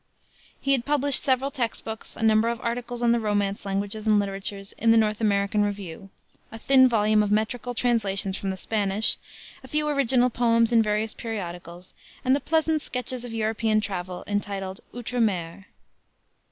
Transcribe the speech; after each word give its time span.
He 0.59 0.71
had 0.71 0.83
published 0.83 1.23
several 1.23 1.51
text 1.51 1.85
books, 1.85 2.15
a 2.17 2.23
number 2.23 2.49
of 2.49 2.59
articles 2.61 3.03
on 3.03 3.11
the 3.11 3.19
Romance 3.19 3.67
languages 3.67 4.07
and 4.07 4.17
literatures 4.19 4.71
in 4.79 4.89
the 4.89 4.97
North 4.97 5.21
American 5.21 5.61
Review, 5.61 6.09
a 6.51 6.57
thin 6.57 6.87
volume 6.89 7.21
of 7.21 7.29
metrical 7.31 7.75
translations 7.75 8.35
from 8.35 8.49
the 8.49 8.57
Spanish, 8.57 9.17
a 9.63 9.67
few 9.67 9.87
original 9.87 10.31
poems 10.31 10.71
in 10.71 10.81
various 10.81 11.13
periodicals, 11.13 11.93
and 12.25 12.35
the 12.35 12.39
pleasant 12.39 12.81
sketches 12.81 13.23
of 13.23 13.31
European 13.35 13.79
travel 13.79 14.23
entitled 14.25 14.79
Outre 14.91 15.21
Mer. 15.21 15.67